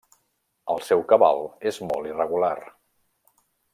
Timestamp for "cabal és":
1.11-1.77